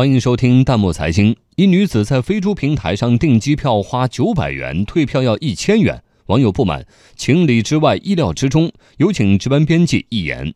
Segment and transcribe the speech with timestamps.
[0.00, 1.36] 欢迎收听弹幕财经。
[1.56, 8.72] 一女子在飞猪平台上订机票花九百元，退票要一千元，网友不满，情理之外，意料之中。
[8.96, 10.54] 有请值班编辑一言。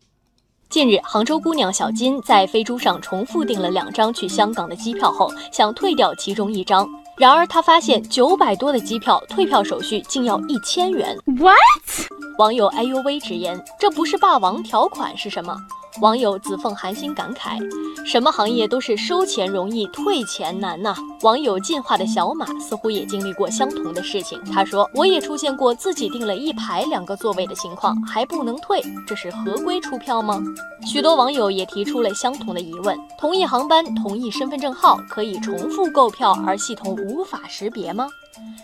[0.71, 6.89] 近日，杭州姑娘小金在飞猪上重复订了两张去香港的机票后，想退掉其中一张，
[7.19, 11.15] 然而她发现九百多的机票退票手续竟要一千元。
[11.27, 12.09] What？
[12.39, 15.55] 网友哎呦喂直言，这不是霸王条款是什么？
[16.01, 17.57] 网友子凤寒心感慨
[18.05, 24.43] ：“什么行业都是收钱容易退钱难呐。”网友进化的小马似乎也经历过相同的事情。
[24.53, 30.43] 他说：“我也出现过自己订了一排两个座位的情况，还不能退，这是合规出票吗？”
[30.85, 38.09] 许多网友也提出了相同的疑问：同一航班、同一身份证号可以重复购票，而系统无法识别吗？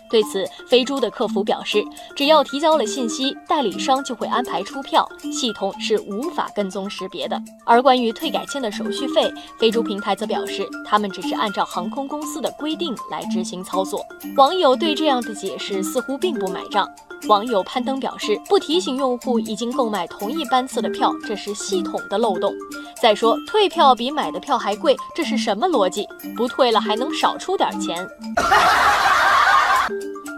[0.09, 1.83] 对此，飞猪的客服表示，
[2.15, 7.41] 只要提交了信息，代理商就会安排出票，系统是无法跟踪识别的。
[7.65, 14.05] 而关于退改签的手续费，飞猪平台则表示，他们只是按照航空公司的规定来执行操作。
[14.35, 16.85] 网友对这样的解释似乎并不买账。
[17.27, 22.53] 网友攀登表示，不提醒用户已经购买同一班次的票，这是系统的漏洞。
[22.99, 26.07] 再说，退票比买的票还贵，这是什么逻辑？
[26.35, 28.05] 不退了还能少出点钱？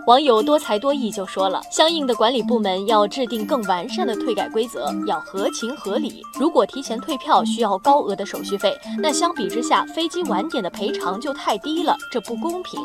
[0.06, 6.22] 网友多才多艺就说了，相应的管理部门要制定更完善的退改规则，要合情合理。
[6.38, 12.80] 如果提前退票需要高额的手续费，那相比之下，飞机晚点的赔偿就太低了，这不公平。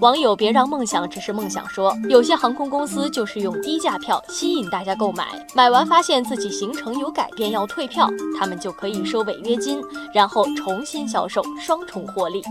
[0.00, 5.24] 网友别让梦想只是梦想说，有些航空公司就是用低价票吸引大家购买，
[5.54, 8.08] 买完发现自己行程有改变要退票，
[8.38, 9.80] 他们就可以收违约金，
[10.12, 12.42] 然后重新销售，双重获利。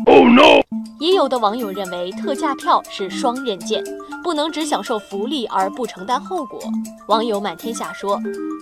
[0.99, 3.83] 也有的网友认为特价票是双刃剑。
[4.23, 6.59] 不能只享受福利而不承担后果。
[7.07, 8.19] 网友满天下说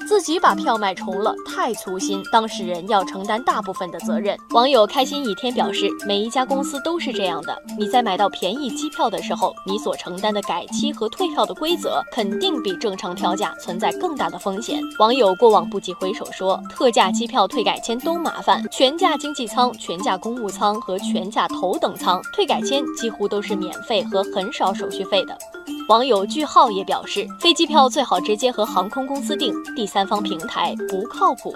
[0.07, 4.37] 自己把票卖重了，太粗心，当事人要承担大部分的责任。
[4.51, 7.59] 网友开心一天表示，每一家公司都是这样的。
[7.79, 14.79] 你在买到便宜机票的时候，你所承担的改期和退票的规则肯定比正常票价存在更大的风险。
[14.99, 25.37] 网友过往不及回首说，特价机票退改签都麻烦，全价经济舱、全价公务舱和全价头等舱退改签几乎都是免费和很少手续费的。
[25.87, 31.55] 网友句号也表示，飞机票最好直接和航空公司订，第三方平台不靠谱。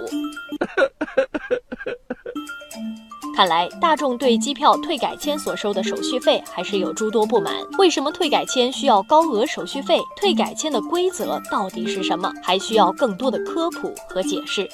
[3.35, 7.55] 看来大众对机票退改签所收的手续费还是有诸多不满。
[7.77, 9.99] 为什么退改签需要高额手续费？
[10.17, 12.31] 退改签的规则到底是什么？
[12.43, 14.67] 还需要更多的科普和解释。